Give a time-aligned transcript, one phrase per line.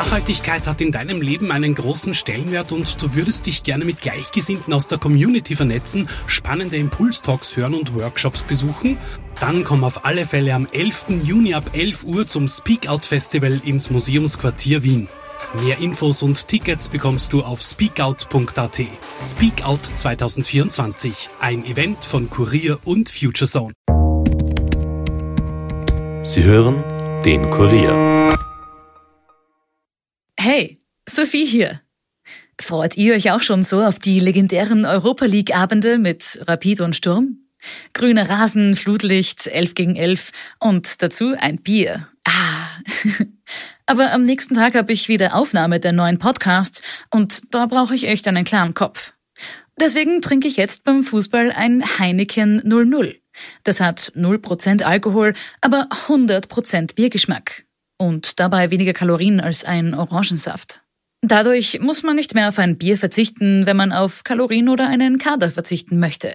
[0.00, 4.72] Nachhaltigkeit hat in deinem Leben einen großen Stellenwert und du würdest dich gerne mit Gleichgesinnten
[4.72, 8.96] aus der Community vernetzen, spannende Impulstalks hören und Workshops besuchen?
[9.40, 11.22] Dann komm auf alle Fälle am 11.
[11.22, 15.06] Juni ab 11 Uhr zum Speak Out Festival ins Museumsquartier Wien.
[15.62, 18.80] Mehr Infos und Tickets bekommst du auf speakout.at.
[19.22, 23.74] Speakout 2024, ein Event von Kurier und Futurezone.
[26.22, 26.82] Sie hören
[27.22, 28.09] den Kurier.
[30.42, 31.82] Hey, Sophie hier.
[32.58, 36.96] Freut ihr euch auch schon so auf die legendären Europa League Abende mit Rapid und
[36.96, 37.40] Sturm?
[37.92, 42.08] Grüner Rasen, Flutlicht, 11 gegen 11 und dazu ein Bier.
[42.24, 42.68] Ah.
[43.84, 46.80] Aber am nächsten Tag habe ich wieder Aufnahme der neuen Podcasts
[47.10, 49.12] und da brauche ich echt einen klaren Kopf.
[49.78, 53.20] Deswegen trinke ich jetzt beim Fußball ein Heineken 00.
[53.64, 57.66] Das hat 0% Alkohol, aber 100% Biergeschmack.
[58.00, 60.80] Und dabei weniger Kalorien als ein Orangensaft.
[61.20, 65.18] Dadurch muss man nicht mehr auf ein Bier verzichten, wenn man auf Kalorien oder einen
[65.18, 66.32] Kader verzichten möchte.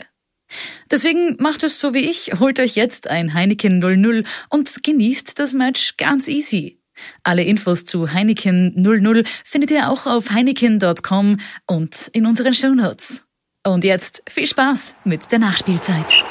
[0.92, 5.53] Deswegen macht es so wie ich, holt euch jetzt ein Heineken 00 und genießt das
[5.53, 6.78] Match ganz easy.
[7.23, 13.25] Alle Infos zu Heineken 00 findet ihr auch auf heineken.com und in unseren Shownotes.
[13.66, 16.23] Und jetzt viel Spaß mit der Nachspielzeit.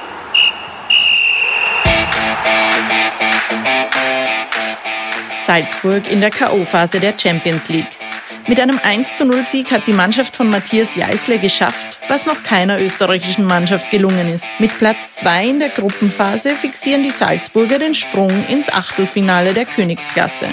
[5.47, 7.99] Salzburg in der K.O.-Phase der Champions League.
[8.47, 12.81] Mit einem 1 0 Sieg hat die Mannschaft von Matthias Jeißle geschafft, was noch keiner
[12.81, 14.47] österreichischen Mannschaft gelungen ist.
[14.59, 20.49] Mit Platz 2 in der Gruppenphase fixieren die Salzburger den Sprung ins Achtelfinale der Königsklasse.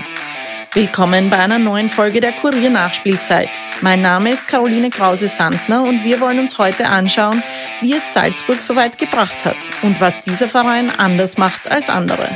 [0.74, 3.50] Willkommen bei einer neuen Folge der Kurier Nachspielzeit.
[3.82, 7.44] Mein Name ist Caroline Krause-Sandner und wir wollen uns heute anschauen,
[7.82, 12.30] wie es Salzburg so weit gebracht hat und was dieser Verein anders macht als andere.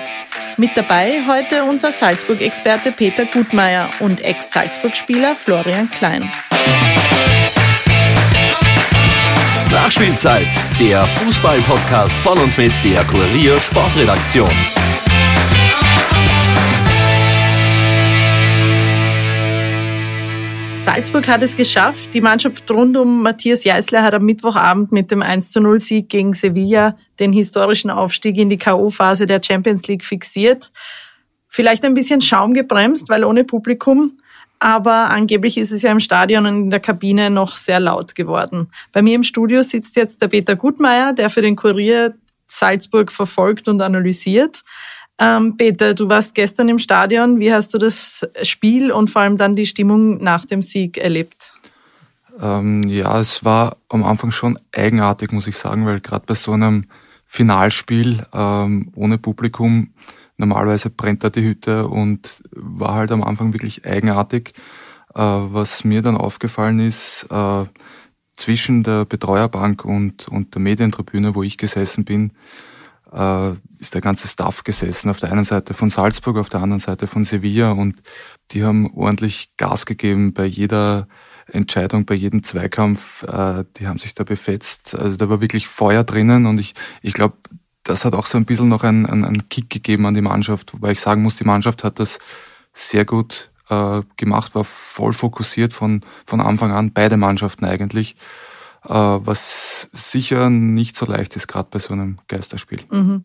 [0.58, 6.32] Mit dabei heute unser Salzburg-Experte Peter Gutmeier und Ex-Salzburg-Spieler Florian Klein.
[9.70, 10.48] Nachspielzeit,
[10.80, 14.50] der Fußball-Podcast von und mit der Kurier Sportredaktion.
[20.76, 22.14] Salzburg hat es geschafft.
[22.14, 26.08] Die Mannschaft rund um Matthias Jeißler hat am Mittwochabend mit dem 1 zu 0 Sieg
[26.08, 30.72] gegen Sevilla den historischen Aufstieg in die K.O.-Phase der Champions League fixiert.
[31.48, 34.20] Vielleicht ein bisschen Schaum gebremst, weil ohne Publikum.
[34.60, 38.70] Aber angeblich ist es ja im Stadion und in der Kabine noch sehr laut geworden.
[38.92, 42.16] Bei mir im Studio sitzt jetzt der Peter Gutmeier, der für den Kurier
[42.48, 44.64] Salzburg verfolgt und analysiert.
[45.18, 47.40] Ähm, Peter, du warst gestern im Stadion.
[47.40, 51.54] Wie hast du das Spiel und vor allem dann die Stimmung nach dem Sieg erlebt?
[52.42, 56.52] Ähm, ja, es war am Anfang schon eigenartig, muss ich sagen, weil gerade bei so
[56.52, 56.86] einem
[57.26, 59.94] Finalspiel ähm, ohne Publikum
[60.38, 64.54] normalerweise brennt da die Hütte und war halt am Anfang wirklich eigenartig.
[65.14, 67.66] Äh, was mir dann aufgefallen ist, äh,
[68.36, 72.34] zwischen der Betreuerbank und, und der Medientribüne, wo ich gesessen bin,
[73.14, 75.10] äh, ist der ganze Staff gesessen.
[75.10, 78.02] Auf der einen Seite von Salzburg, auf der anderen Seite von Sevilla und
[78.52, 81.08] die haben ordentlich Gas gegeben bei jeder
[81.52, 83.24] Entscheidung, bei jedem Zweikampf.
[83.24, 84.96] Äh, die haben sich da befetzt.
[84.96, 87.36] Also da war wirklich Feuer drinnen und ich, ich glaube,
[87.84, 90.92] das hat auch so ein bisschen noch einen, einen, Kick gegeben an die Mannschaft, wobei
[90.92, 92.20] ich sagen muss, die Mannschaft hat das
[92.74, 98.16] sehr gut äh, gemacht, war voll fokussiert von, von Anfang an, beide Mannschaften eigentlich.
[98.84, 102.82] Äh, was sicher nicht so leicht ist, gerade bei so einem Geisterspiel.
[102.92, 103.24] Mhm.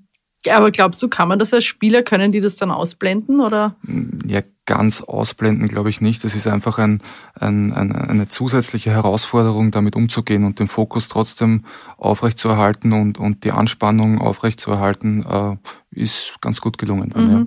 [0.48, 3.76] Aber glaubst du, kann man das als Spieler, können die das dann ausblenden oder?
[4.26, 6.24] Ja, ganz ausblenden glaube ich nicht.
[6.24, 7.02] Es ist einfach ein,
[7.38, 11.66] ein, ein, eine zusätzliche Herausforderung, damit umzugehen und den Fokus trotzdem
[11.98, 15.56] aufrechtzuerhalten und, und die Anspannung aufrechtzuerhalten, äh,
[15.90, 17.12] ist ganz gut gelungen.
[17.14, 17.30] Mhm.
[17.30, 17.46] Ja.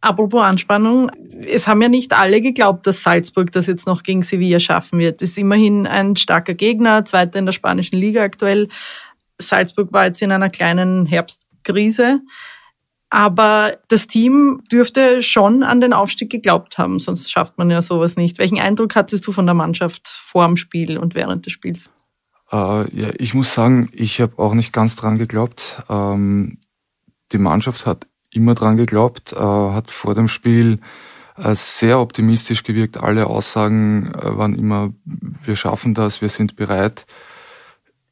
[0.00, 1.12] Apropos Anspannung,
[1.46, 5.22] es haben ja nicht alle geglaubt, dass Salzburg das jetzt noch gegen Sevilla schaffen wird.
[5.22, 8.68] Ist immerhin ein starker Gegner, zweiter in der spanischen Liga aktuell.
[9.38, 11.06] Salzburg war jetzt in einer kleinen
[11.62, 12.20] Herbstkrise.
[13.10, 18.16] Aber das Team dürfte schon an den Aufstieg geglaubt haben, sonst schafft man ja sowas
[18.16, 18.38] nicht.
[18.38, 21.90] Welchen Eindruck hattest du von der Mannschaft vor dem Spiel und während des Spiels?
[22.50, 25.82] Äh, ja, ich muss sagen, ich habe auch nicht ganz dran geglaubt.
[25.90, 26.58] Ähm,
[27.32, 30.80] die Mannschaft hat immer dran geglaubt, äh, hat vor dem Spiel
[31.36, 33.02] äh, sehr optimistisch gewirkt.
[33.02, 37.04] Alle Aussagen äh, waren immer, wir schaffen das, wir sind bereit.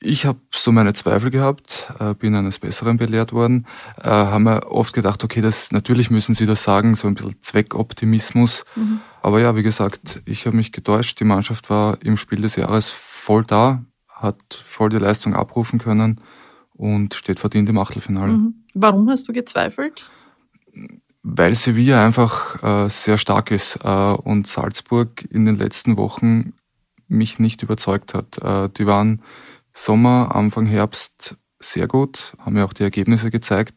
[0.03, 3.67] Ich habe so meine Zweifel gehabt, äh, bin eines Besseren belehrt worden,
[4.03, 7.37] äh, haben mir oft gedacht, okay, das natürlich müssen Sie das sagen, so ein bisschen
[7.43, 8.65] Zweckoptimismus.
[8.77, 9.01] Mhm.
[9.21, 11.21] Aber ja, wie gesagt, ich habe mich getäuscht.
[11.21, 16.23] Die Mannschaft war im Spiel des Jahres voll da, hat voll die Leistung abrufen können
[16.73, 18.33] und steht verdient im Achtelfinale.
[18.33, 18.55] Mhm.
[18.73, 20.11] Warum hast du gezweifelt?
[21.23, 26.55] weil Sevilla einfach äh, sehr stark ist äh, und Salzburg in den letzten Wochen
[27.09, 28.39] mich nicht überzeugt hat.
[28.39, 29.23] Äh, die waren
[29.73, 33.75] Sommer, Anfang Herbst sehr gut, haben ja auch die Ergebnisse gezeigt.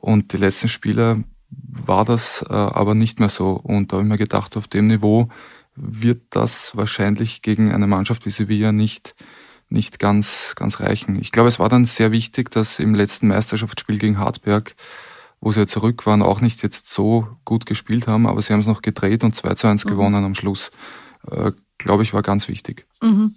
[0.00, 3.52] Und die letzten Spiele war das äh, aber nicht mehr so.
[3.52, 5.28] Und da habe ich mir gedacht, auf dem Niveau
[5.74, 9.14] wird das wahrscheinlich gegen eine Mannschaft wie Sevilla nicht,
[9.68, 11.20] nicht ganz, ganz reichen.
[11.20, 14.74] Ich glaube, es war dann sehr wichtig, dass im letzten Meisterschaftsspiel gegen Hartberg,
[15.40, 18.60] wo sie ja zurück waren, auch nicht jetzt so gut gespielt haben, aber sie haben
[18.60, 19.90] es noch gedreht und 2 zu 1 mhm.
[19.90, 20.70] gewonnen am Schluss.
[21.30, 22.86] Äh, glaube ich, war ganz wichtig.
[23.00, 23.34] Mhm.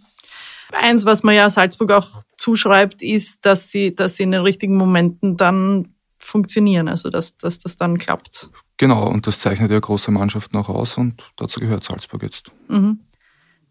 [0.71, 4.77] Eins, was man ja Salzburg auch zuschreibt, ist, dass sie, dass sie in den richtigen
[4.77, 8.49] Momenten dann funktionieren, also dass, dass das dann klappt.
[8.77, 12.51] Genau, und das zeichnet ja große Mannschaften auch aus und dazu gehört Salzburg jetzt.
[12.67, 12.99] Mhm.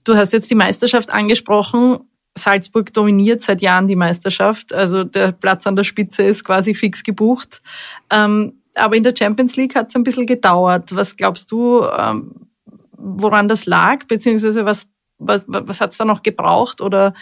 [0.04, 1.98] Du hast jetzt die Meisterschaft angesprochen.
[2.38, 7.02] Salzburg dominiert seit Jahren die Meisterschaft, also der Platz an der Spitze ist quasi fix
[7.02, 7.60] gebucht.
[8.08, 10.94] Ähm, aber in der Champions League hat es ein bisschen gedauert.
[10.94, 12.48] Was glaubst du, ähm,
[12.92, 14.86] woran das lag, beziehungsweise was,
[15.20, 17.14] was, was hat es da noch gebraucht oder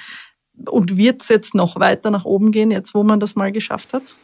[0.67, 3.93] und wird es jetzt noch weiter nach oben gehen, jetzt wo man das mal geschafft
[3.93, 4.17] hat?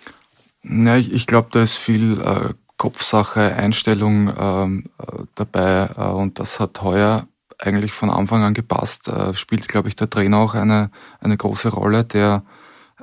[0.62, 6.38] Ja, ich, ich glaube, da ist viel äh, Kopfsache, Einstellung ähm, äh, dabei äh, und
[6.38, 7.28] das hat heuer
[7.58, 9.08] eigentlich von Anfang an gepasst.
[9.08, 10.90] Äh, spielt, glaube ich, der Trainer auch eine,
[11.20, 12.44] eine große Rolle, der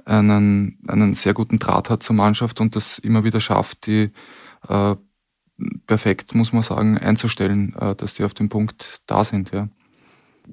[0.05, 4.11] einen, einen sehr guten Draht hat zur Mannschaft und das immer wieder schafft, die
[4.67, 4.95] äh,
[5.85, 9.51] perfekt, muss man sagen, einzustellen, äh, dass die auf dem Punkt da sind.
[9.51, 9.69] Ja.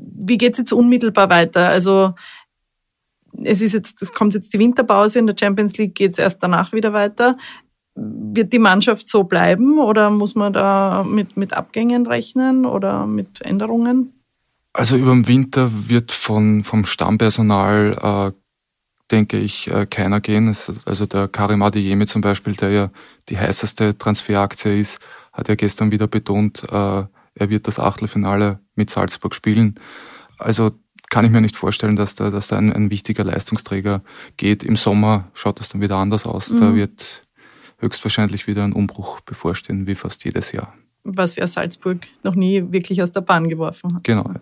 [0.00, 1.68] Wie geht's jetzt unmittelbar weiter?
[1.68, 2.14] Also
[3.44, 6.72] es ist jetzt, es kommt jetzt die Winterpause in der Champions League, geht's erst danach
[6.72, 7.36] wieder weiter.
[7.94, 13.42] Wird die Mannschaft so bleiben oder muss man da mit, mit Abgängen rechnen oder mit
[13.42, 14.12] Änderungen?
[14.72, 18.32] Also über den Winter wird von, vom Stammpersonal, äh,
[19.10, 20.54] denke ich, äh, keiner gehen.
[20.84, 22.90] Also der Karim Adeyemi zum Beispiel, der ja
[23.28, 25.00] die heißeste Transferaktie ist,
[25.32, 27.04] hat ja gestern wieder betont, äh,
[27.38, 29.76] er wird das Achtelfinale mit Salzburg spielen.
[30.38, 30.72] Also
[31.10, 34.02] kann ich mir nicht vorstellen, dass da, dass da ein, ein wichtiger Leistungsträger
[34.36, 34.62] geht.
[34.62, 36.50] Im Sommer schaut das dann wieder anders aus.
[36.50, 36.60] Mhm.
[36.60, 37.26] Da wird
[37.78, 40.74] höchstwahrscheinlich wieder ein Umbruch bevorstehen, wie fast jedes Jahr.
[41.04, 44.04] Was ja Salzburg noch nie wirklich aus der Bahn geworfen hat.
[44.04, 44.34] Genau.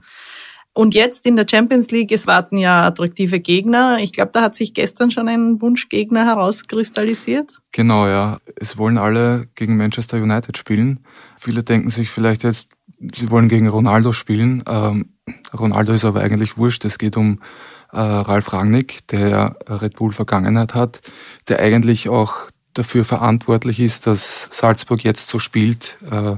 [0.73, 3.99] Und jetzt in der Champions League, es warten ja attraktive Gegner.
[3.99, 7.51] Ich glaube, da hat sich gestern schon ein Wunschgegner herauskristallisiert.
[7.73, 8.39] Genau, ja.
[8.57, 11.01] Es wollen alle gegen Manchester United spielen.
[11.39, 14.63] Viele denken sich vielleicht jetzt, sie wollen gegen Ronaldo spielen.
[14.69, 15.11] Ähm,
[15.57, 16.85] Ronaldo ist aber eigentlich wurscht.
[16.85, 17.41] Es geht um
[17.93, 21.01] äh, Ralf Rangnick, der Red Bull Vergangenheit hat,
[21.49, 26.37] der eigentlich auch dafür verantwortlich ist, dass Salzburg jetzt so spielt, äh,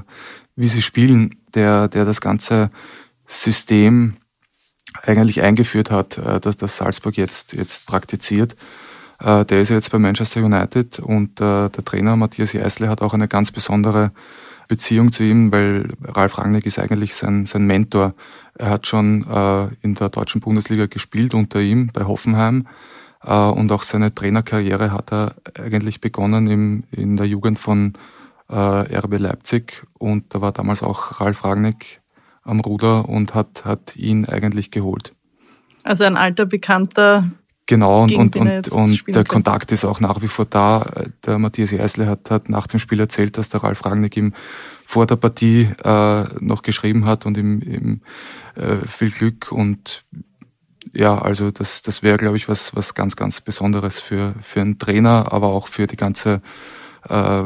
[0.55, 2.71] wie sie spielen, der, der das ganze
[3.25, 4.17] System
[5.03, 8.55] eigentlich eingeführt hat, äh, dass das Salzburg jetzt, jetzt praktiziert.
[9.19, 13.13] Äh, der ist jetzt bei Manchester United und äh, der Trainer Matthias Jeißle hat auch
[13.13, 14.11] eine ganz besondere
[14.69, 18.13] Beziehung zu ihm, weil Ralf Rangnick ist eigentlich sein, sein Mentor.
[18.57, 19.25] Er hat schon
[19.81, 22.67] in der deutschen Bundesliga gespielt unter ihm bei Hoffenheim
[23.21, 27.93] und auch seine Trainerkarriere hat er eigentlich begonnen im, in der Jugend von
[28.49, 32.01] RB Leipzig und da war damals auch Ralf Rangnick
[32.43, 35.13] am Ruder und hat, hat ihn eigentlich geholt.
[35.83, 37.31] Also ein alter Bekannter.
[37.69, 40.91] Genau, und, und, und, und der Kontakt ist auch nach wie vor da.
[41.23, 44.33] Der Matthias Eisle hat, hat nach dem Spiel erzählt, dass der Ralf Rangnick ihm
[44.87, 48.01] vor der Partie äh, noch geschrieben hat und ihm, ihm
[48.55, 50.03] äh, viel Glück und
[50.93, 54.79] ja, also das, das wäre, glaube ich, was, was ganz, ganz Besonderes für, für einen
[54.79, 56.41] Trainer, aber auch für die ganze
[57.07, 57.43] äh,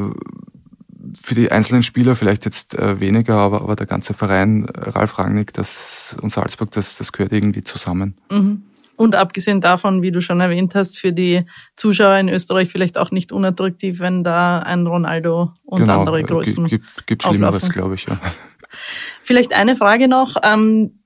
[1.22, 5.20] für die einzelnen Spieler vielleicht jetzt äh, weniger, aber, aber der ganze Verein, äh, Ralf
[5.20, 8.16] Rangnick das, und Salzburg, das, das gehört irgendwie zusammen.
[8.32, 8.64] Mhm.
[8.96, 11.46] Und abgesehen davon, wie du schon erwähnt hast, für die
[11.76, 16.66] Zuschauer in Österreich vielleicht auch nicht unattraktiv, wenn da ein Ronaldo und genau, andere Größen.
[16.68, 18.20] Gibt, gibt Schlimmeres, glaube ich, ja.
[19.22, 20.36] Vielleicht eine Frage noch.
[20.44, 21.04] Ähm,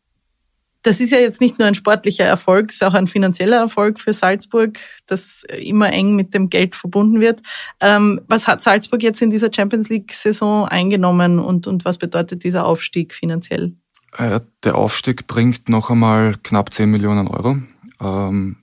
[0.83, 3.99] das ist ja jetzt nicht nur ein sportlicher Erfolg, es ist auch ein finanzieller Erfolg
[3.99, 7.41] für Salzburg, das immer eng mit dem Geld verbunden wird.
[7.81, 12.65] Ähm, was hat Salzburg jetzt in dieser Champions League-Saison eingenommen und, und was bedeutet dieser
[12.65, 13.73] Aufstieg finanziell?
[14.17, 17.57] Äh, der Aufstieg bringt noch einmal knapp 10 Millionen Euro.
[18.01, 18.57] Ähm,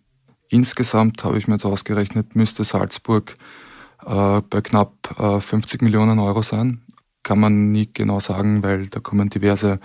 [0.49, 3.37] insgesamt habe ich mir jetzt ausgerechnet, müsste Salzburg
[4.05, 6.83] äh, bei knapp äh, 50 Millionen Euro sein.
[7.23, 9.81] Kann man nie genau sagen, weil da kommen diverse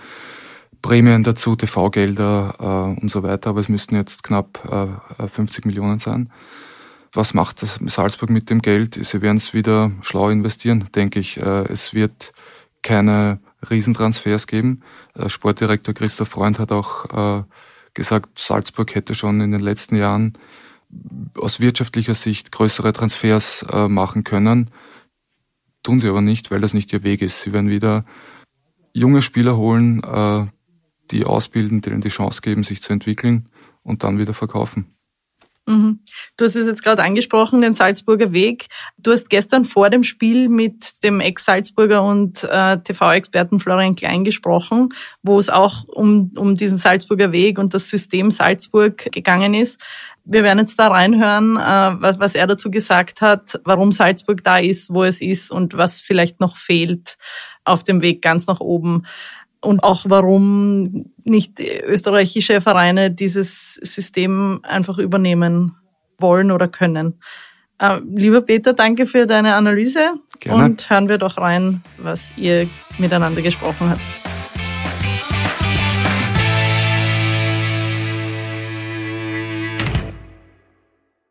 [0.82, 4.60] Prämien dazu, TV-Gelder äh, und so weiter, aber es müssten jetzt knapp
[5.18, 6.30] äh, 50 Millionen sein.
[7.12, 8.98] Was macht das Salzburg mit dem Geld?
[9.02, 11.38] Sie werden es wieder schlau investieren, denke ich.
[11.38, 12.32] Äh, es wird
[12.82, 14.82] keine Riesentransfers geben.
[15.14, 17.42] Äh, Sportdirektor Christoph Freund hat auch äh,
[17.94, 20.34] gesagt, Salzburg hätte schon in den letzten Jahren
[21.36, 24.70] aus wirtschaftlicher Sicht größere Transfers äh, machen können.
[25.82, 27.42] Tun sie aber nicht, weil das nicht ihr Weg ist.
[27.42, 28.04] Sie werden wieder
[28.92, 30.46] junge Spieler holen, äh,
[31.10, 33.48] die ausbilden, denen die Chance geben, sich zu entwickeln
[33.82, 34.94] und dann wieder verkaufen.
[35.70, 36.00] Mhm.
[36.36, 38.66] Du hast es jetzt gerade angesprochen, den Salzburger Weg.
[38.98, 44.88] Du hast gestern vor dem Spiel mit dem Ex-Salzburger und äh, TV-Experten Florian Klein gesprochen,
[45.22, 49.80] wo es auch um, um diesen Salzburger Weg und das System Salzburg gegangen ist.
[50.24, 54.58] Wir werden jetzt da reinhören, äh, was, was er dazu gesagt hat, warum Salzburg da
[54.58, 57.16] ist, wo es ist und was vielleicht noch fehlt
[57.64, 59.04] auf dem Weg ganz nach oben
[59.60, 65.76] und auch warum nicht österreichische Vereine dieses System einfach übernehmen
[66.18, 67.20] wollen oder können.
[67.78, 70.64] Äh, lieber Peter, danke für deine Analyse Gerne.
[70.64, 74.04] und hören wir doch rein, was ihr miteinander gesprochen habt.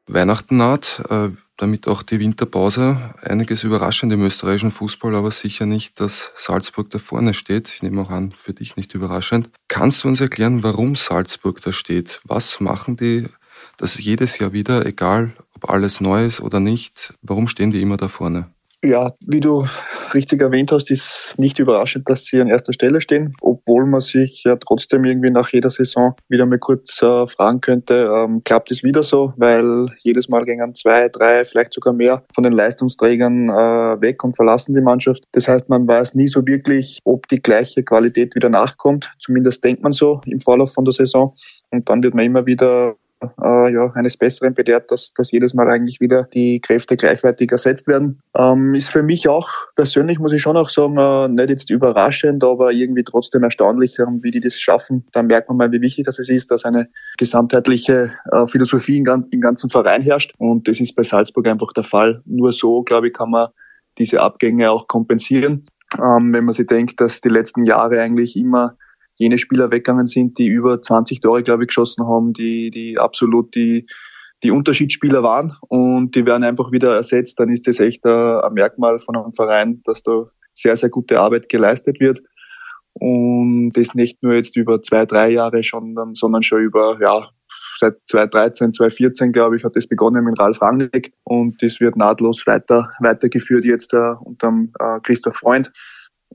[0.07, 1.03] Weihnachten naht.
[1.09, 3.13] Äh, damit auch die Winterpause.
[3.21, 7.69] Einiges überraschend im österreichischen Fußball, aber sicher nicht, dass Salzburg da vorne steht.
[7.69, 9.49] Ich nehme auch an, für dich nicht überraschend.
[9.67, 12.21] Kannst du uns erklären, warum Salzburg da steht?
[12.23, 13.27] Was machen die
[13.77, 17.13] das jedes Jahr wieder, egal ob alles neu ist oder nicht?
[17.21, 18.49] Warum stehen die immer da vorne?
[18.81, 19.65] Ja, wie du
[20.13, 24.43] richtig erwähnt hast, ist nicht überraschend, dass sie an erster Stelle stehen, obwohl man sich
[24.45, 28.81] ja trotzdem irgendwie nach jeder Saison wieder mal kurz äh, fragen könnte, ähm, klappt es
[28.81, 34.01] wieder so, weil jedes Mal gingen zwei, drei, vielleicht sogar mehr von den Leistungsträgern äh,
[34.01, 35.25] weg und verlassen die Mannschaft.
[35.33, 39.11] Das heißt, man weiß nie so wirklich, ob die gleiche Qualität wieder nachkommt.
[39.19, 41.33] Zumindest denkt man so im Vorlauf von der Saison.
[41.69, 45.69] Und dann wird man immer wieder äh, ja, eines Besseren belehrt, dass, dass jedes Mal
[45.69, 48.21] eigentlich wieder die Kräfte gleichwertig ersetzt werden.
[48.35, 52.43] Ähm, ist für mich auch persönlich, muss ich schon auch sagen, äh, nicht jetzt überraschend,
[52.43, 55.05] aber irgendwie trotzdem erstaunlich, ähm, wie die das schaffen.
[55.11, 59.41] Da merkt man mal, wie wichtig das ist, dass eine gesamtheitliche äh, Philosophie im, im
[59.41, 60.33] ganzen Verein herrscht.
[60.37, 62.21] Und das ist bei Salzburg einfach der Fall.
[62.25, 63.49] Nur so, glaube ich, kann man
[63.97, 65.65] diese Abgänge auch kompensieren.
[65.97, 68.77] Ähm, wenn man sich denkt, dass die letzten Jahre eigentlich immer
[69.19, 73.53] jene Spieler weggegangen sind, die über 20 Tore, glaube ich, geschossen haben, die, die absolut
[73.53, 73.85] die,
[74.43, 78.99] die Unterschiedsspieler waren und die werden einfach wieder ersetzt, dann ist das echt ein, Merkmal
[78.99, 82.21] von einem Verein, dass da sehr, sehr gute Arbeit geleistet wird.
[82.93, 87.29] Und das nicht nur jetzt über zwei, drei Jahre schon, sondern schon über, ja,
[87.77, 91.13] seit 2013, 2014, glaube ich, hat das begonnen mit Ralf Rangnick.
[91.23, 95.71] Und das wird nahtlos weiter, weitergeführt jetzt äh, unter äh, Christoph Freund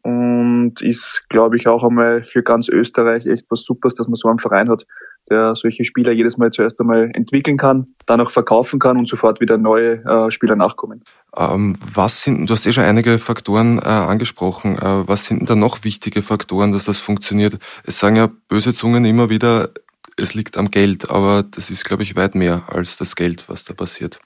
[0.02, 4.28] und ist, glaube ich, auch einmal für ganz Österreich echt was Supers, dass man so
[4.28, 4.86] einen Verein hat,
[5.30, 9.40] der solche Spieler jedes Mal zuerst einmal entwickeln kann, dann auch verkaufen kann und sofort
[9.40, 11.02] wieder neue äh, Spieler nachkommen.
[11.36, 14.76] Ähm, was sind, du hast eh schon einige Faktoren äh, angesprochen.
[14.78, 17.58] Äh, was sind denn da noch wichtige Faktoren, dass das funktioniert?
[17.84, 19.70] Es sagen ja böse Zungen immer wieder,
[20.16, 23.64] es liegt am Geld, aber das ist, glaube ich, weit mehr als das Geld, was
[23.64, 24.20] da passiert.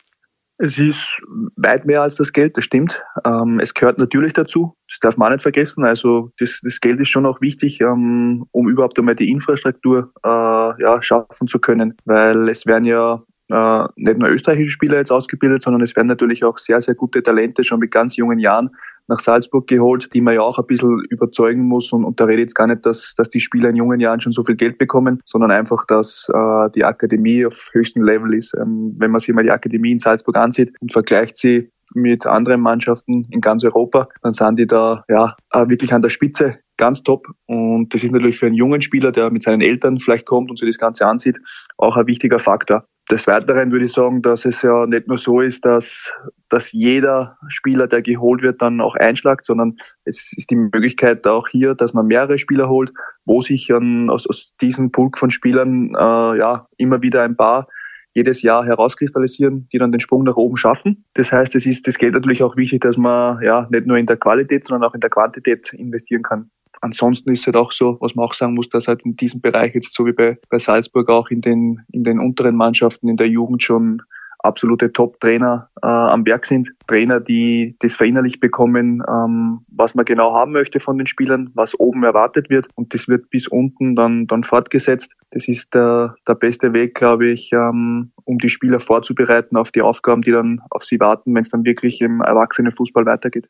[0.61, 1.23] Es ist
[1.55, 3.05] weit mehr als das Geld, das stimmt.
[3.25, 5.85] Ähm, es gehört natürlich dazu, das darf man nicht vergessen.
[5.85, 10.29] Also das, das Geld ist schon auch wichtig, ähm, um überhaupt einmal die Infrastruktur äh,
[10.29, 15.63] ja, schaffen zu können, weil es werden ja äh, nicht nur österreichische Spieler jetzt ausgebildet,
[15.63, 18.71] sondern es werden natürlich auch sehr, sehr gute Talente schon mit ganz jungen Jahren
[19.09, 21.93] nach Salzburg geholt, die man ja auch ein bisschen überzeugen muss.
[21.93, 24.21] Und, und da rede ich jetzt gar nicht, dass, dass die Spieler in jungen Jahren
[24.21, 28.55] schon so viel Geld bekommen, sondern einfach, dass äh, die Akademie auf höchstem Level ist.
[28.55, 32.61] Ähm, wenn man sich mal die Akademie in Salzburg ansieht und vergleicht sie mit anderen
[32.61, 37.29] Mannschaften in ganz Europa, dann sind die da ja wirklich an der Spitze ganz top.
[37.47, 40.59] Und das ist natürlich für einen jungen Spieler, der mit seinen Eltern vielleicht kommt und
[40.59, 41.39] sich das Ganze ansieht,
[41.77, 42.85] auch ein wichtiger Faktor.
[43.11, 46.13] Des Weiteren würde ich sagen, dass es ja nicht nur so ist, dass,
[46.51, 51.49] dass jeder Spieler, der geholt wird, dann auch einschlagt, sondern es ist die Möglichkeit auch
[51.49, 52.93] hier, dass man mehrere Spieler holt,
[53.25, 57.67] wo sich dann aus, aus diesem Pulk von Spielern äh, ja immer wieder ein paar
[58.15, 61.05] jedes Jahr herauskristallisieren, die dann den Sprung nach oben schaffen.
[61.15, 64.07] Das heißt, es ist, das geht natürlich auch wichtig, dass man ja nicht nur in
[64.07, 66.51] der Qualität, sondern auch in der Quantität investieren kann.
[66.81, 69.41] Ansonsten ist es halt auch so, was man auch sagen muss, dass halt in diesem
[69.41, 73.17] Bereich jetzt so wie bei, bei Salzburg auch in den, in den unteren Mannschaften in
[73.17, 74.03] der Jugend schon
[74.41, 76.71] absolute Top-Trainer äh, am Werk sind.
[76.87, 81.79] Trainer, die das verinnerlicht bekommen, ähm, was man genau haben möchte von den Spielern, was
[81.79, 82.69] oben erwartet wird.
[82.75, 85.17] Und das wird bis unten dann, dann fortgesetzt.
[85.31, 89.83] Das ist der, der beste Weg, glaube ich, ähm, um die Spieler vorzubereiten auf die
[89.83, 93.49] Aufgaben, die dann auf sie warten, wenn es dann wirklich im Erwachsenenfußball weitergeht.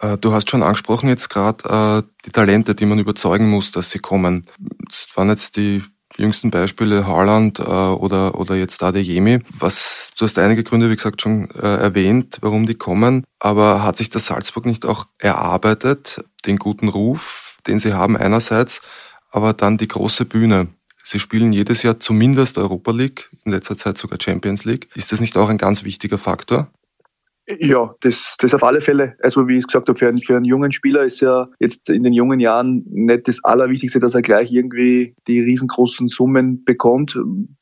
[0.00, 3.90] Äh, du hast schon angesprochen jetzt gerade äh, die Talente, die man überzeugen muss, dass
[3.90, 4.42] sie kommen.
[4.88, 5.82] Das waren jetzt die
[6.16, 9.40] jüngsten Beispiele Haaland äh, oder, oder jetzt Adeyemi.
[9.58, 13.24] Was, du hast einige Gründe, wie gesagt, schon äh, erwähnt, warum die kommen.
[13.38, 18.80] Aber hat sich das Salzburg nicht auch erarbeitet, den guten Ruf, den sie haben einerseits,
[19.30, 20.68] aber dann die große Bühne?
[21.04, 24.88] Sie spielen jedes Jahr zumindest Europa League, in letzter Zeit sogar Champions League.
[24.94, 26.70] Ist das nicht auch ein ganz wichtiger Faktor?
[27.58, 29.16] Ja, das, das auf alle Fälle.
[29.22, 31.88] Also wie ich es gesagt habe, für einen, für einen jungen Spieler ist ja jetzt
[31.90, 37.18] in den jungen Jahren nicht das Allerwichtigste, dass er gleich irgendwie die riesengroßen Summen bekommt.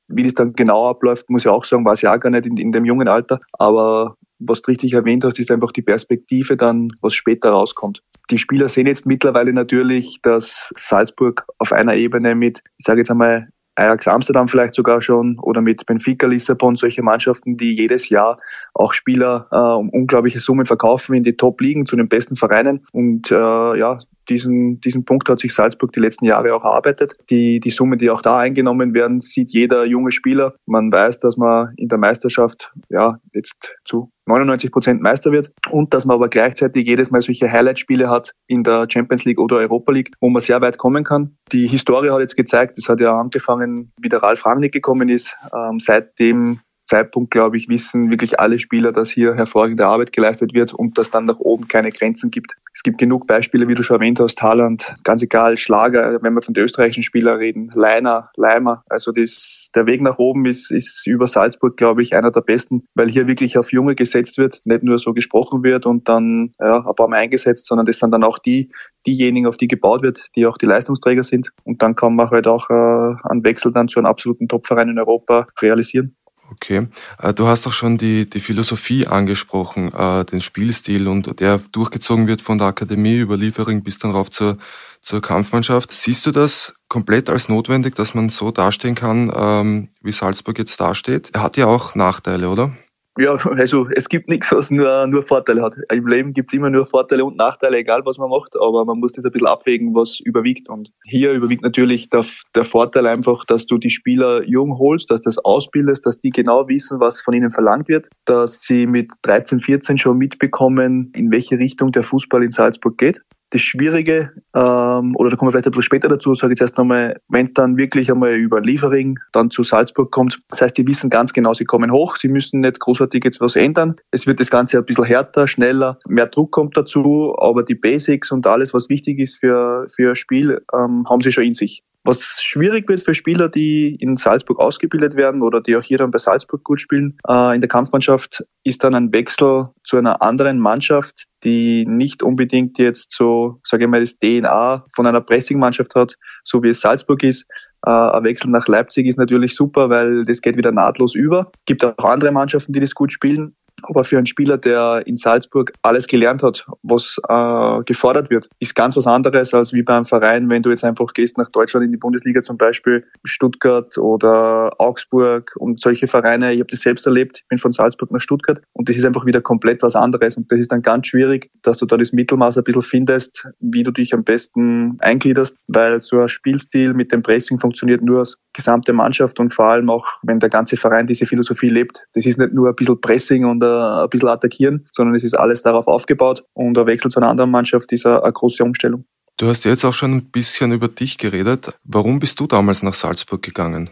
[0.09, 2.57] Wie das dann genau abläuft, muss ich auch sagen, weiß ich auch gar nicht in,
[2.57, 3.41] in dem jungen Alter.
[3.53, 8.03] Aber was du richtig erwähnt hast, ist einfach die Perspektive dann, was später rauskommt.
[8.31, 13.11] Die Spieler sehen jetzt mittlerweile natürlich, dass Salzburg auf einer Ebene mit, ich sage jetzt
[13.11, 18.41] einmal, Ajax Amsterdam vielleicht sogar schon oder mit Benfica Lissabon, solche Mannschaften, die jedes Jahr
[18.75, 22.85] auch Spieler äh, um unglaubliche Summen verkaufen in die Top-Ligen zu den besten Vereinen.
[22.93, 27.17] Und äh, ja, diesen, diesen Punkt hat sich Salzburg die letzten Jahre auch erarbeitet.
[27.31, 30.55] Die, die Summe, die auch da eingenommen werden, sieht jeder junge Spieler.
[30.67, 35.95] Man weiß, dass man in der Meisterschaft ja jetzt zu 99 Prozent Meister wird und
[35.95, 39.91] dass man aber gleichzeitig jedes Mal solche Highlight-Spiele hat in der Champions League oder Europa
[39.93, 41.37] League, wo man sehr weit kommen kann.
[41.51, 45.37] Die Historie hat jetzt gezeigt, das hat ja angefangen, wie der Ralf Rangnick gekommen ist.
[45.55, 50.73] Ähm, seitdem Zeitpunkt, glaube ich, wissen wirklich alle Spieler, dass hier hervorragende Arbeit geleistet wird
[50.73, 52.57] und dass dann nach oben keine Grenzen gibt.
[52.73, 56.43] Es gibt genug Beispiele, wie du schon erwähnt hast, Haaland, ganz egal, Schlager, wenn wir
[56.43, 58.85] von den österreichischen Spielern reden, Leiner, Leimer.
[58.89, 62.85] Also das, der Weg nach oben ist, ist über Salzburg, glaube ich, einer der besten,
[62.95, 66.87] weil hier wirklich auf Junge gesetzt wird, nicht nur so gesprochen wird und dann ja,
[66.87, 68.71] ein paar Mal eingesetzt, sondern das sind dann auch die,
[69.07, 71.51] diejenigen, auf die gebaut wird, die auch die Leistungsträger sind.
[71.65, 74.99] Und dann kann man halt auch äh, einen Wechsel dann zu einem absoluten Topverein in
[74.99, 76.15] Europa realisieren.
[76.51, 76.89] Okay.
[77.21, 82.27] Äh, du hast auch schon die, die Philosophie angesprochen, äh, den Spielstil und der durchgezogen
[82.27, 84.59] wird von der Akademie über Liefering bis dann rauf zur,
[85.03, 85.93] zur Kampfmannschaft.
[85.93, 90.81] Siehst du das komplett als notwendig, dass man so dastehen kann, ähm, wie Salzburg jetzt
[90.81, 91.31] dasteht?
[91.35, 92.73] Er hat ja auch Nachteile, oder?
[93.21, 95.75] Ja, also es gibt nichts, was nur, nur Vorteile hat.
[95.91, 99.11] Im Leben gibt's immer nur Vorteile und Nachteile, egal was man macht, aber man muss
[99.11, 100.69] das ein bisschen abwägen, was überwiegt.
[100.69, 105.23] Und hier überwiegt natürlich der, der Vorteil einfach, dass du die Spieler jung holst, dass
[105.23, 109.11] du das ausbildest, dass die genau wissen, was von ihnen verlangt wird, dass sie mit
[109.23, 115.17] 13, 14 schon mitbekommen, in welche Richtung der Fußball in Salzburg geht das Schwierige, ähm,
[115.17, 117.47] oder da kommen wir vielleicht ein bisschen später dazu, sage ich jetzt erst nochmal, wenn
[117.47, 121.33] es dann wirklich einmal über Liefering dann zu Salzburg kommt, das heißt, die wissen ganz
[121.33, 123.97] genau, sie kommen hoch, sie müssen nicht großartig jetzt was ändern.
[124.11, 128.31] Es wird das Ganze ein bisschen härter, schneller, mehr Druck kommt dazu, aber die Basics
[128.31, 131.83] und alles, was wichtig ist für, für ein Spiel, ähm, haben sie schon in sich.
[132.05, 136.11] Was schwierig wird für Spieler, die in Salzburg ausgebildet werden oder die auch hier dann
[136.11, 140.59] bei Salzburg gut spielen, äh, in der Kampfmannschaft, ist dann ein Wechsel zu einer anderen
[140.59, 146.17] Mannschaft, die nicht unbedingt jetzt so, sage ich mal, das DNA von einer Pressing-Mannschaft hat,
[146.45, 147.47] so wie es Salzburg ist.
[147.85, 151.51] Äh, ein Wechsel nach Leipzig ist natürlich super, weil das geht wieder nahtlos über.
[151.67, 153.55] Gibt auch andere Mannschaften, die das gut spielen.
[153.83, 158.75] Aber für einen Spieler, der in Salzburg alles gelernt hat, was äh, gefordert wird, ist
[158.75, 161.93] ganz was anderes als wie beim Verein, wenn du jetzt einfach gehst nach Deutschland in
[161.93, 166.53] die Bundesliga zum Beispiel, Stuttgart oder Augsburg und solche Vereine.
[166.53, 169.27] Ich habe das selbst erlebt, ich bin von Salzburg nach Stuttgart und das ist einfach
[169.27, 172.59] wieder komplett was anderes und das ist dann ganz schwierig, dass du da das Mittelmaß
[172.59, 177.23] ein bisschen findest, wie du dich am besten eingliederst, weil so ein Spielstil mit dem
[177.23, 181.27] Pressing funktioniert nur als gesamte Mannschaft und vor allem auch, wenn der ganze Verein diese
[181.27, 182.05] Philosophie lebt.
[182.15, 185.35] Das ist nicht nur ein bisschen Pressing und äh, ein bisschen attackieren, sondern es ist
[185.35, 189.05] alles darauf aufgebaut und der Wechsel zu einer anderen Mannschaft ist eine, eine große Umstellung.
[189.37, 191.71] Du hast jetzt auch schon ein bisschen über dich geredet.
[191.85, 193.91] Warum bist du damals nach Salzburg gegangen?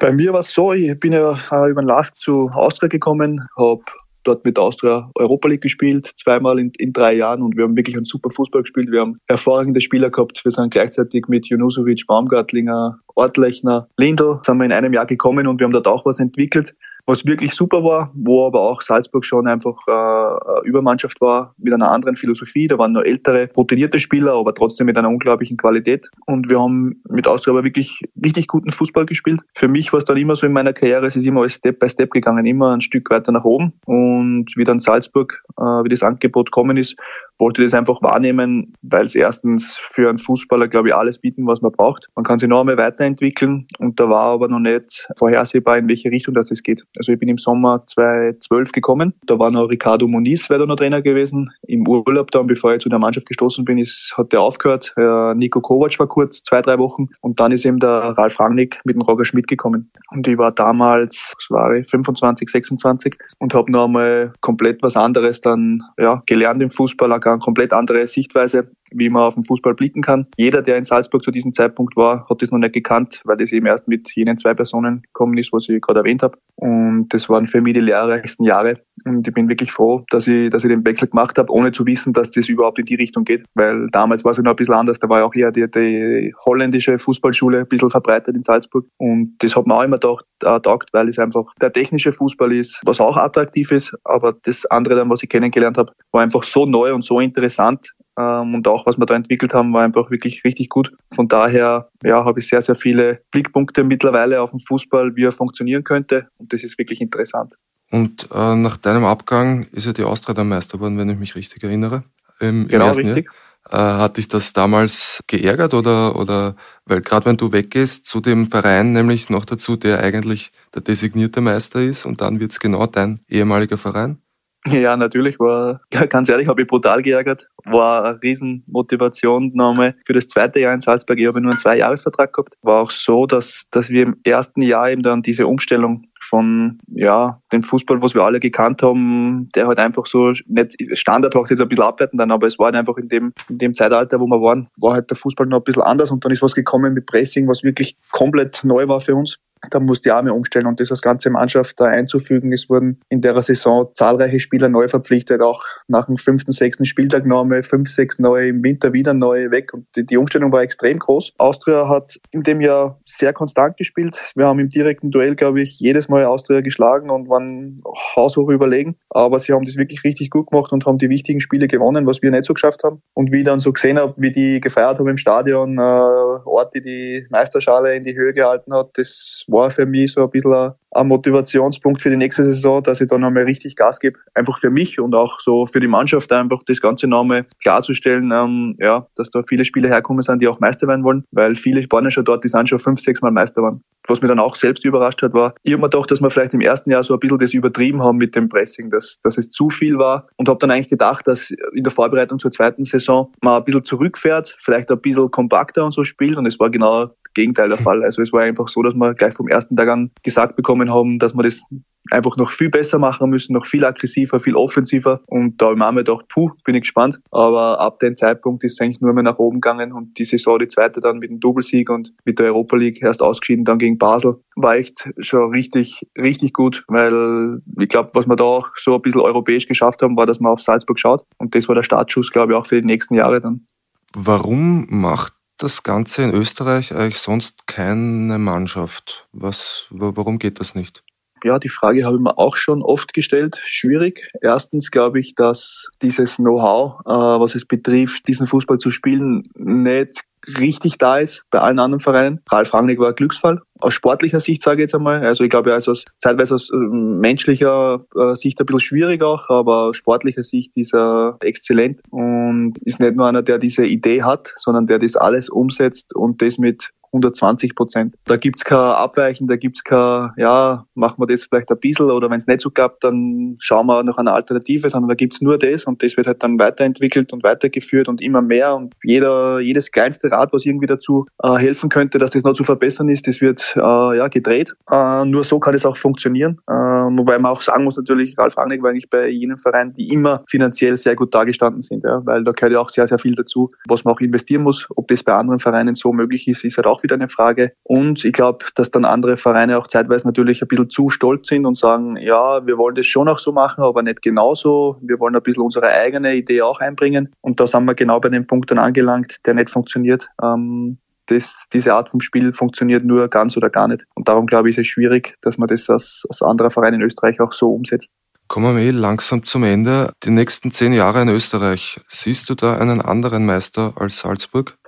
[0.00, 1.36] Bei mir war es so, ich bin ja
[1.68, 3.82] über den Lask zu Austria gekommen, habe
[4.28, 7.96] dort mit Austria Europa League gespielt, zweimal in, in drei Jahren und wir haben wirklich
[7.96, 8.90] einen super Fußball gespielt.
[8.90, 10.44] Wir haben hervorragende Spieler gehabt.
[10.44, 15.60] Wir sind gleichzeitig mit Junusovic, Baumgartlinger, Ortlechner, Lindl sind wir in einem Jahr gekommen und
[15.60, 16.74] wir haben dort auch was entwickelt
[17.08, 21.90] was wirklich super war, wo aber auch Salzburg schon einfach äh, Übermannschaft war mit einer
[21.90, 22.68] anderen Philosophie.
[22.68, 26.10] Da waren nur ältere, routinierte Spieler, aber trotzdem mit einer unglaublichen Qualität.
[26.26, 29.40] Und wir haben mit Austria aber wirklich richtig guten Fußball gespielt.
[29.54, 31.88] Für mich war es dann immer so in meiner Karriere, es ist immer Step by
[31.88, 33.72] Step gegangen, immer ein Stück weiter nach oben.
[33.86, 36.96] Und wie dann Salzburg, äh, wie das Angebot kommen ist,
[37.38, 41.62] wollte das einfach wahrnehmen, weil es erstens für einen Fußballer, glaube ich, alles bieten, was
[41.62, 42.08] man braucht.
[42.16, 46.10] Man kann sich noch einmal weiterentwickeln und da war aber noch nicht vorhersehbar, in welche
[46.10, 46.84] Richtung das geht.
[46.98, 49.14] Also ich bin im Sommer 2012 gekommen.
[49.24, 51.50] Da war noch Ricardo Moniz, wäre da noch Trainer gewesen.
[51.66, 54.94] Im Urlaub dann, bevor ich zu der Mannschaft gestoßen bin, ist, hat der aufgehört.
[54.96, 57.08] Äh, Nico Kovac war kurz, zwei, drei Wochen.
[57.20, 59.90] Und dann ist eben der Ralf Rangnick mit dem Roger Schmidt gekommen.
[60.10, 64.96] Und ich war damals, was war ich, 25, 26 und habe noch einmal komplett was
[64.96, 68.70] anderes dann ja, gelernt im Fußball, eine komplett andere Sichtweise.
[68.92, 70.26] Wie man auf den Fußball blicken kann.
[70.36, 73.52] Jeder, der in Salzburg zu diesem Zeitpunkt war, hat das noch nicht gekannt, weil das
[73.52, 76.38] eben erst mit jenen zwei Personen gekommen ist, was ich gerade erwähnt habe.
[76.56, 78.74] Und das waren für mich die lehrreichsten Jahre.
[79.04, 81.86] Und ich bin wirklich froh, dass ich, dass ich den Wechsel gemacht habe, ohne zu
[81.86, 83.44] wissen, dass das überhaupt in die Richtung geht.
[83.54, 84.98] Weil damals war es ja noch ein bisschen anders.
[84.98, 88.86] Da war ja auch eher die, die holländische Fußballschule ein bisschen verbreitet in Salzburg.
[88.96, 92.52] Und das hat man auch immer gedacht, äh, taugt, weil es einfach der technische Fußball
[92.52, 93.96] ist, was auch attraktiv ist.
[94.04, 97.92] Aber das andere dann, was ich kennengelernt habe, war einfach so neu und so interessant,
[98.18, 100.92] ähm, und auch was wir da entwickelt haben, war einfach wirklich richtig gut.
[101.14, 105.32] Von daher ja, habe ich sehr, sehr viele Blickpunkte mittlerweile auf den Fußball, wie er
[105.32, 106.28] funktionieren könnte.
[106.38, 107.54] Und das ist wirklich interessant.
[107.90, 111.36] Und äh, nach deinem Abgang ist ja die Austria dann Meister geworden, wenn ich mich
[111.36, 112.02] richtig erinnere.
[112.40, 113.26] Im, genau, im richtig.
[113.70, 113.98] Jahr.
[113.98, 118.50] Äh, hat dich das damals geärgert oder, oder weil gerade wenn du weggehst zu dem
[118.50, 123.20] Verein, nämlich noch dazu, der eigentlich der designierte Meister ist und dann wird's genau dein
[123.28, 124.18] ehemaliger Verein?
[124.72, 127.48] Ja, natürlich war, ganz ehrlich, habe ich brutal geärgert.
[127.64, 131.18] War eine Riesenmotivation nochmal für das zweite Jahr in Salzburg.
[131.18, 132.54] Ich habe nur einen Zwei-Jahres-Vertrag gehabt.
[132.62, 137.40] War auch so, dass, dass wir im ersten Jahr eben dann diese Umstellung von, ja,
[137.52, 141.60] dem Fußball, was wir alle gekannt haben, der halt einfach so, nicht, Standard macht jetzt
[141.60, 144.26] ein bisschen abwerten dann, aber es war halt einfach in dem, in dem Zeitalter, wo
[144.26, 146.94] wir waren, war halt der Fußball noch ein bisschen anders und dann ist was gekommen
[146.94, 149.38] mit Pressing, was wirklich komplett neu war für uns
[149.70, 152.52] da musste die Arme umstellen und das als ganze Mannschaft da einzufügen.
[152.52, 157.24] Es wurden in der Saison zahlreiche Spieler neu verpflichtet, auch nach dem fünften, sechsten Spieltag
[157.24, 160.98] neue, fünf, sechs neue, im Winter wieder neue weg und die, die Umstellung war extrem
[160.98, 161.34] groß.
[161.38, 164.22] Austria hat in dem Jahr sehr konstant gespielt.
[164.34, 167.82] Wir haben im direkten Duell, glaube ich, jedes Mal Austria geschlagen und waren
[168.16, 171.68] haushoch überlegen, aber sie haben das wirklich richtig gut gemacht und haben die wichtigen Spiele
[171.68, 173.02] gewonnen, was wir nicht so geschafft haben.
[173.14, 176.74] Und wie ich dann so gesehen habe, wie die gefeiert haben im Stadion, äh, Ort,
[176.74, 180.72] die die Meisterschale in die Höhe gehalten hat, das war für mich so ein bisschen
[180.92, 184.18] ein, Motivationspunkt für die nächste Saison, dass ich da nochmal richtig Gas gebe.
[184.34, 188.76] Einfach für mich und auch so für die Mannschaft einfach das Ganze nochmal klarzustellen, ähm,
[188.78, 192.10] ja, dass da viele Spieler herkommen sind, die auch Meister werden wollen, weil viele ja
[192.10, 193.82] schon dort, die sind schon fünf, sechs Mal Meister waren.
[194.06, 196.54] Was mir dann auch selbst überrascht hat, war, ich habe mir gedacht, dass wir vielleicht
[196.54, 199.50] im ersten Jahr so ein bisschen das übertrieben haben mit dem Pressing, dass, dass es
[199.50, 203.32] zu viel war und habe dann eigentlich gedacht, dass in der Vorbereitung zur zweiten Saison
[203.42, 207.10] man ein bisschen zurückfährt, vielleicht ein bisschen kompakter und so spielt und es war genau
[207.38, 208.02] Gegenteil der Fall.
[208.02, 211.20] Also es war einfach so, dass wir gleich vom ersten Tag an gesagt bekommen haben,
[211.20, 211.62] dass wir das
[212.10, 215.20] einfach noch viel besser machen müssen, noch viel aggressiver, viel offensiver.
[215.26, 217.20] Und da habe ich mir gedacht, puh, bin ich gespannt.
[217.30, 220.58] Aber ab dem Zeitpunkt ist es eigentlich nur mehr nach oben gegangen und die Saison,
[220.58, 223.98] die zweite dann mit dem Doublesieg und mit der Europa League erst ausgeschieden, dann gegen
[223.98, 228.94] Basel, war echt schon richtig, richtig gut, weil ich glaube, was wir da auch so
[228.94, 231.24] ein bisschen europäisch geschafft haben, war, dass man auf Salzburg schaut.
[231.38, 233.66] Und das war der Startschuss, glaube ich, auch für die nächsten Jahre dann.
[234.14, 239.28] Warum macht das Ganze in Österreich eigentlich sonst keine Mannschaft?
[239.32, 241.02] Was, warum geht das nicht?
[241.44, 243.60] Ja, die Frage habe ich mir auch schon oft gestellt.
[243.64, 244.30] Schwierig.
[244.40, 250.24] Erstens glaube ich, dass dieses Know-how, äh, was es betrifft, diesen Fußball zu spielen, nicht
[250.56, 252.40] richtig da ist bei allen anderen Vereinen.
[252.50, 253.60] Ralf Rangnick war ein Glücksfall.
[253.80, 255.24] Aus sportlicher Sicht sage ich jetzt einmal.
[255.24, 259.50] Also ich glaube, also aus, zeitweise aus äh, menschlicher äh, Sicht ein bisschen schwierig auch,
[259.50, 262.37] aber aus sportlicher Sicht ist er exzellent und
[262.84, 266.58] ist nicht nur einer, der diese Idee hat, sondern der das alles umsetzt und das
[266.58, 268.14] mit 120 Prozent.
[268.24, 272.30] Da gibt's kein Abweichen, da gibt's kein, ja, machen wir das vielleicht ein bisschen oder
[272.30, 275.58] wenn es nicht so klappt, dann schauen wir nach einer Alternative, sondern da gibt's nur
[275.58, 279.90] das und das wird halt dann weiterentwickelt und weitergeführt und immer mehr und jeder, jedes
[279.90, 283.40] kleinste Rad, was irgendwie dazu äh, helfen könnte, dass das noch zu verbessern ist, das
[283.40, 284.74] wird äh, ja gedreht.
[284.90, 286.58] Äh, nur so kann es auch funktionieren.
[286.66, 290.12] Äh, wobei man auch sagen muss natürlich, Ralf Rangnick war eigentlich bei jenen Vereinen, die
[290.12, 293.34] immer finanziell sehr gut dargestanden sind, ja, weil da gehört ja auch sehr, sehr viel
[293.34, 294.88] dazu, was man auch investieren muss.
[294.96, 297.72] Ob das bei anderen Vereinen so möglich ist, ist halt auch auch wieder eine Frage.
[297.82, 301.66] Und ich glaube, dass dann andere Vereine auch zeitweise natürlich ein bisschen zu stolz sind
[301.66, 304.96] und sagen, ja, wir wollen das schon auch so machen, aber nicht genauso.
[305.00, 307.32] Wir wollen ein bisschen unsere eigene Idee auch einbringen.
[307.40, 310.28] Und da sind wir genau bei dem Punkt dann angelangt, der nicht funktioniert.
[310.42, 314.04] Ähm, das, diese Art von Spiel funktioniert nur ganz oder gar nicht.
[314.14, 317.02] Und darum glaube ich, ist es schwierig, dass man das als, als anderer Verein in
[317.02, 318.10] Österreich auch so umsetzt.
[318.48, 320.10] Kommen wir eh langsam zum Ende.
[320.24, 324.78] Die nächsten zehn Jahre in Österreich, siehst du da einen anderen Meister als Salzburg?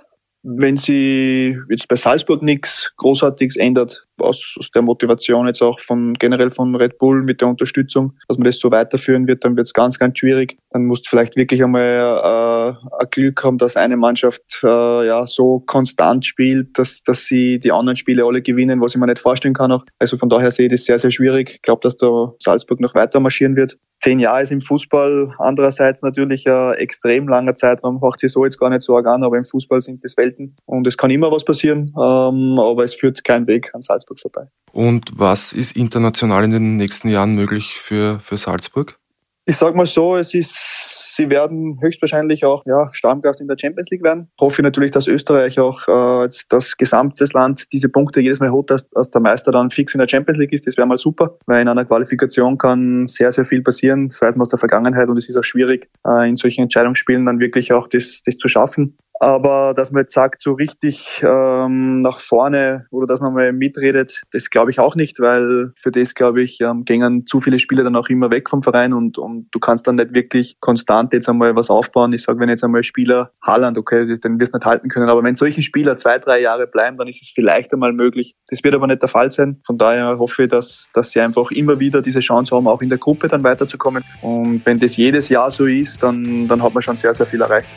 [0.43, 6.13] Wenn sie jetzt bei Salzburg nichts Großartiges ändert, aus, aus der Motivation jetzt auch von
[6.13, 9.67] generell von Red Bull mit der Unterstützung, dass man das so weiterführen wird, dann wird
[9.67, 10.57] es ganz, ganz schwierig.
[10.69, 15.25] Dann musst du vielleicht wirklich einmal äh, ein Glück haben, dass eine Mannschaft äh, ja
[15.25, 19.19] so konstant spielt, dass, dass sie die anderen Spiele alle gewinnen, was ich mir nicht
[19.19, 19.85] vorstellen kann auch.
[19.99, 21.51] Also von daher sehe ich das sehr, sehr schwierig.
[21.55, 23.77] Ich glaube, dass da Salzburg noch weiter marschieren wird.
[24.01, 28.59] Zehn Jahre ist im Fußball andererseits natürlich ein extrem langer Zeitraum, macht sich so jetzt
[28.59, 31.31] gar nicht so arg an, aber im Fußball sind das Welten und es kann immer
[31.31, 34.47] was passieren, ähm, aber es führt kein Weg an Salzburg vorbei.
[34.71, 38.97] Und was ist international in den nächsten Jahren möglich für, für Salzburg?
[39.45, 43.89] Ich sag mal so, es ist sie werden höchstwahrscheinlich auch ja, Stammgast in der Champions
[43.89, 44.29] League werden.
[44.35, 48.69] Ich hoffe natürlich, dass Österreich auch äh, das gesamte Land diese Punkte jedes Mal holt,
[48.69, 50.67] dass, dass der Meister dann fix in der Champions League ist.
[50.67, 54.07] Das wäre mal super, weil in einer Qualifikation kann sehr, sehr viel passieren.
[54.07, 57.25] Das weiß man aus der Vergangenheit und es ist auch schwierig, äh, in solchen Entscheidungsspielen
[57.25, 58.97] dann wirklich auch das, das zu schaffen.
[59.21, 64.23] Aber dass man jetzt sagt, so richtig ähm, nach vorne oder dass man mal mitredet,
[64.31, 67.83] das glaube ich auch nicht, weil für das, glaube ich, ähm, gingen zu viele Spieler
[67.83, 71.29] dann auch immer weg vom Verein und, und du kannst dann nicht wirklich konstant jetzt
[71.29, 72.13] einmal was aufbauen.
[72.13, 75.23] Ich sage, wenn jetzt einmal Spieler Haaland, okay, den wirst du nicht halten können, aber
[75.23, 78.35] wenn solche Spieler zwei, drei Jahre bleiben, dann ist es vielleicht einmal möglich.
[78.47, 79.61] Das wird aber nicht der Fall sein.
[79.67, 82.89] Von daher hoffe ich, dass, dass sie einfach immer wieder diese Chance haben, auch in
[82.89, 84.03] der Gruppe dann weiterzukommen.
[84.23, 87.41] Und wenn das jedes Jahr so ist, dann, dann hat man schon sehr, sehr viel
[87.41, 87.69] erreicht.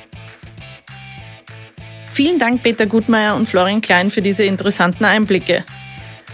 [2.15, 5.65] Vielen Dank Peter Gutmeier und Florian Klein für diese interessanten Einblicke.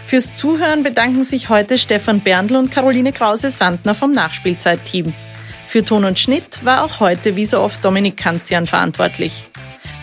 [0.05, 5.11] Fürs Zuhören bedanken sich heute Stefan Berndl und Caroline Krause-Sandner vom Nachspielzeit-Team.
[5.65, 9.49] Für Ton und Schnitt war auch heute wie so oft Dominik Kanzian verantwortlich.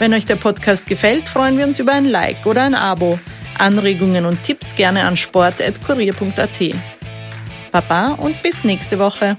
[0.00, 3.20] Wenn euch der Podcast gefällt, freuen wir uns über ein Like oder ein Abo.
[3.56, 6.74] Anregungen und Tipps gerne an sport.kurier.at.
[7.70, 9.36] Baba und bis nächste Woche.